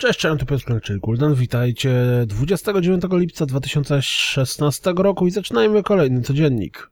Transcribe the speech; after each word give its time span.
Cześć, 0.00 0.18
cześć, 0.18 0.44
Piotr 0.44 0.80
czyli 0.82 1.00
Gulden. 1.00 1.34
Witajcie 1.34 1.92
29 2.26 3.02
lipca 3.12 3.46
2016 3.46 4.92
roku 4.96 5.26
i 5.26 5.30
zaczynajmy 5.30 5.82
kolejny 5.82 6.22
codziennik. 6.22 6.90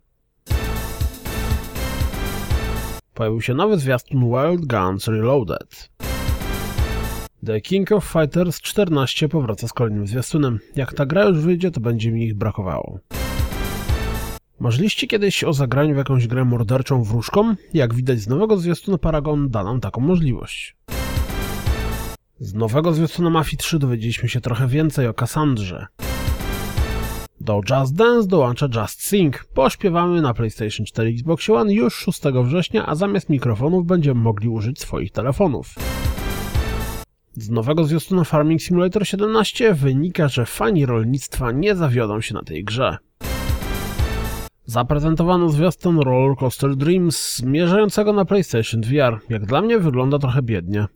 Pojawił 3.14 3.40
się 3.40 3.54
nowy 3.54 3.78
zwiastun 3.78 4.20
Wild 4.20 4.66
Guns 4.66 5.08
Reloaded. 5.08 5.90
The 7.46 7.60
King 7.60 7.92
of 7.92 8.04
Fighters 8.04 8.60
14 8.60 9.28
powraca 9.28 9.68
z 9.68 9.72
kolejnym 9.72 10.06
zwiastunem. 10.06 10.58
Jak 10.76 10.94
ta 10.94 11.06
gra 11.06 11.24
już 11.24 11.38
wyjdzie, 11.38 11.70
to 11.70 11.80
będzie 11.80 12.12
mi 12.12 12.24
ich 12.24 12.34
brakowało. 12.34 12.98
Marzyliście 14.60 15.06
kiedyś 15.06 15.44
o 15.44 15.52
zagraniu 15.52 15.94
w 15.94 15.98
jakąś 15.98 16.26
grę 16.26 16.44
morderczą 16.44 17.02
wróżką? 17.02 17.54
Jak 17.74 17.94
widać 17.94 18.20
z 18.20 18.28
nowego 18.28 18.56
zwiastuna 18.56 18.98
Paragon 18.98 19.50
da 19.50 19.64
nam 19.64 19.80
taką 19.80 20.00
możliwość. 20.00 20.77
Z 22.40 22.54
nowego 22.54 22.92
zwiastuna 22.92 23.30
Mafii 23.30 23.56
3 23.58 23.78
dowiedzieliśmy 23.78 24.28
się 24.28 24.40
trochę 24.40 24.66
więcej 24.68 25.06
o 25.06 25.14
Cassandrze. 25.14 25.86
Do 27.40 27.60
Just 27.70 27.94
Dance 27.94 28.28
dołącza 28.28 28.66
Just 28.74 29.02
Sing. 29.02 29.44
Pośpiewamy 29.54 30.22
na 30.22 30.34
PlayStation 30.34 30.86
4 30.86 31.10
Xbox 31.10 31.50
One 31.50 31.74
już 31.74 31.94
6 31.94 32.20
września, 32.44 32.86
a 32.86 32.94
zamiast 32.94 33.28
mikrofonów 33.28 33.86
będziemy 33.86 34.20
mogli 34.20 34.48
użyć 34.48 34.80
swoich 34.80 35.12
telefonów. 35.12 35.74
Z 37.32 37.50
nowego 37.50 37.84
zwiastuna 37.84 38.24
Farming 38.24 38.62
Simulator 38.62 39.06
17 39.06 39.74
wynika, 39.74 40.28
że 40.28 40.46
fani 40.46 40.86
rolnictwa 40.86 41.52
nie 41.52 41.76
zawiodą 41.76 42.20
się 42.20 42.34
na 42.34 42.42
tej 42.42 42.64
grze. 42.64 42.96
Zaprezentowano 44.64 45.48
zwiastun 45.48 45.98
Roller 45.98 46.36
Coaster 46.36 46.76
Dreams 46.76 47.36
zmierzającego 47.36 48.12
na 48.12 48.24
PlayStation 48.24 48.80
VR. 48.80 49.20
Jak 49.28 49.46
dla 49.46 49.60
mnie 49.60 49.78
wygląda 49.78 50.18
trochę 50.18 50.42
biednie. 50.42 50.86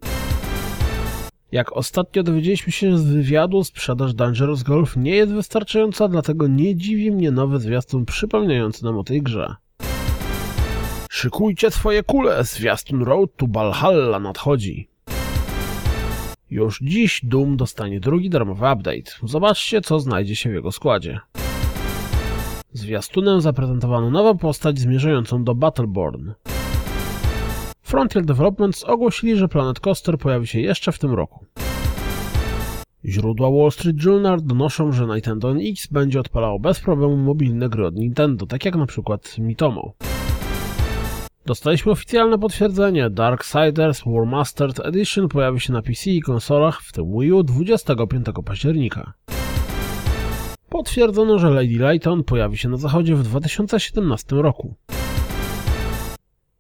Jak 1.53 1.73
ostatnio 1.73 2.23
dowiedzieliśmy 2.23 2.73
się 2.73 2.99
z 2.99 3.05
wywiadu, 3.05 3.65
sprzedaż 3.65 4.15
Dangerous 4.15 4.63
Golf 4.63 4.97
nie 4.97 5.17
jest 5.17 5.33
wystarczająca, 5.33 6.09
dlatego 6.09 6.47
nie 6.47 6.77
dziwi 6.77 7.11
mnie 7.11 7.31
nowy 7.31 7.61
zwiastun 7.61 8.05
przypominający 8.05 8.85
nam 8.85 8.99
o 8.99 9.05
tej 9.05 9.23
grze. 9.23 9.55
Szykujcie 11.11 11.71
swoje 11.71 12.03
kule, 12.03 12.45
zwiastun 12.45 13.03
Road 13.03 13.31
to 13.37 13.47
Valhalla 13.49 14.21
nadchodzi. 14.21 14.89
Już 16.51 16.79
dziś 16.83 17.21
Doom 17.25 17.57
dostanie 17.57 18.01
drugi 18.01 18.31
darmowy 18.31 18.73
update. 18.73 19.13
Zobaczcie, 19.23 19.81
co 19.81 20.01
znajdzie 20.01 20.37
się 20.37 20.51
w 20.51 20.55
jego 20.55 20.73
składzie. 20.73 21.21
Zwiastunem 22.73 23.41
zaprezentowano 23.41 24.11
nową 24.11 24.39
postać 24.39 24.79
zmierzającą 24.79 25.45
do 25.45 25.55
Battleborn. 25.55 26.31
Frontier 27.93 28.25
Developments 28.25 28.85
ogłosili, 28.85 29.37
że 29.37 29.49
Planet 29.49 29.81
Coaster 29.81 30.19
pojawi 30.19 30.47
się 30.47 30.61
jeszcze 30.61 30.93
w 30.93 30.99
tym 30.99 31.15
roku. 31.15 31.45
Źródła 33.05 33.51
Wall 33.51 33.71
Street 33.71 34.05
Journal 34.05 34.41
donoszą, 34.43 34.93
że 34.93 35.07
Nintendo 35.07 35.55
NX 35.55 35.87
będzie 35.87 36.21
odpalało 36.21 36.59
bez 36.59 36.81
problemu 36.81 37.17
mobilne 37.17 37.69
gry 37.69 37.87
od 37.87 37.95
Nintendo, 37.95 38.47
tak 38.47 38.65
jak 38.65 38.87
przykład 38.87 39.39
Mitomo. 39.39 39.93
Dostaliśmy 41.47 41.93
oficjalne 41.93 42.39
potwierdzenie, 42.39 43.11
Darksiders 43.11 44.03
War 44.07 44.27
Mastered 44.27 44.81
Edition 44.81 45.29
pojawi 45.29 45.61
się 45.61 45.73
na 45.73 45.83
PC 45.83 46.11
i 46.11 46.21
konsolach, 46.21 46.83
w 46.83 46.93
tym 46.93 47.19
Wii 47.19 47.33
U 47.33 47.43
25 47.43 48.27
października. 48.45 49.13
Potwierdzono, 50.69 51.39
że 51.39 51.51
Lady 51.51 51.91
Lighton 51.91 52.25
pojawi 52.25 52.59
się 52.59 52.69
na 52.69 52.77
zachodzie 52.77 53.15
w 53.15 53.23
2017 53.23 54.37
roku. 54.37 54.75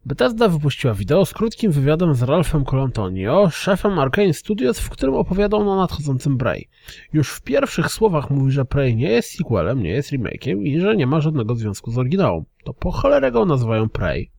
Bethesda 0.06 0.49
wypuściła 0.49 0.94
wideo 0.94 1.27
z 1.27 1.32
krótkim 1.32 1.72
wywiadem 1.72 2.15
z 2.15 2.22
Ralphem 2.22 2.65
Colantonio, 2.65 3.50
szefem 3.50 3.99
Arkane 3.99 4.32
Studios, 4.32 4.81
w 4.81 4.91
którym 4.91 5.15
opowiadał 5.15 5.71
o 5.71 5.77
nadchodzącym 5.77 6.38
Prey. 6.38 6.69
Już 7.12 7.31
w 7.31 7.43
pierwszych 7.43 7.93
słowach 7.93 8.31
mówi, 8.31 8.53
że 8.53 8.65
Prey 8.65 8.97
nie 8.97 9.09
jest 9.09 9.37
sequelem, 9.37 9.82
nie 9.82 9.91
jest 9.91 10.12
remake'iem 10.12 10.62
i 10.62 10.81
że 10.81 10.97
nie 10.97 11.06
ma 11.06 11.21
żadnego 11.21 11.54
związku 11.54 11.91
z 11.91 11.99
oryginałem. 11.99 12.44
To 12.65 12.75
po 12.75 12.91
cholerę 12.91 13.32
go 13.32 13.47
nazywają 13.47 13.88
Prey. 13.88 14.31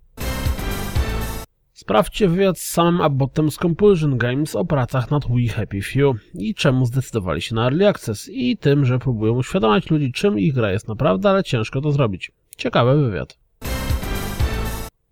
Sprawdźcie 1.73 2.27
wywiad 2.27 2.59
z 2.59 2.65
samym 2.69 3.01
Abbottem 3.01 3.51
z 3.51 3.57
Compulsion 3.57 4.17
Games 4.17 4.55
o 4.55 4.65
pracach 4.65 5.11
nad 5.11 5.23
We 5.27 5.53
Happy 5.53 5.81
Few 5.81 6.15
i 6.33 6.55
czemu 6.55 6.85
zdecydowali 6.85 7.41
się 7.41 7.55
na 7.55 7.63
Early 7.63 7.87
Access 7.87 8.29
i 8.29 8.57
tym, 8.57 8.85
że 8.85 8.99
próbują 8.99 9.33
uświadamiać 9.33 9.89
ludzi, 9.89 10.11
czym 10.11 10.39
ich 10.39 10.53
gra 10.53 10.71
jest 10.71 10.87
naprawdę, 10.87 11.29
ale 11.29 11.43
ciężko 11.43 11.81
to 11.81 11.91
zrobić. 11.91 12.31
Ciekawy 12.57 13.05
wywiad. 13.05 13.42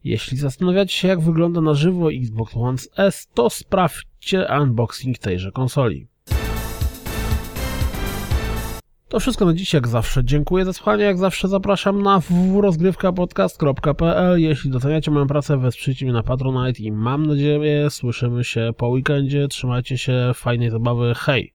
Jeśli 0.03 0.37
zastanawiacie 0.37 0.97
się, 0.97 1.07
jak 1.07 1.21
wygląda 1.21 1.61
na 1.61 1.73
żywo 1.73 2.11
Xbox 2.11 2.57
One 2.57 2.77
S, 2.97 3.27
to 3.33 3.49
sprawdźcie 3.49 4.47
unboxing 4.61 5.17
tejże 5.17 5.51
konsoli. 5.51 6.11
To 9.11 9.19
wszystko 9.19 9.45
na 9.45 9.53
dziś, 9.53 9.73
jak 9.73 9.87
zawsze. 9.87 10.25
Dziękuję 10.25 10.65
za 10.65 10.73
słuchanie, 10.73 11.03
jak 11.03 11.17
zawsze 11.17 11.47
zapraszam 11.47 12.01
na 12.01 12.19
www.rozgrywkapodcast.pl 12.19 14.41
Jeśli 14.41 14.71
doceniacie 14.71 15.11
moją 15.11 15.27
pracę, 15.27 15.57
wesprzyjcie 15.57 16.05
mnie 16.05 16.13
na 16.13 16.23
Patronite 16.23 16.83
i 16.83 16.91
mam 16.91 17.25
nadzieję, 17.25 17.89
słyszymy 17.89 18.43
się 18.43 18.71
po 18.77 18.87
weekendzie. 18.87 19.47
Trzymajcie 19.47 19.97
się, 19.97 20.31
fajnej 20.35 20.69
zabawy, 20.69 21.13
hej! 21.15 21.49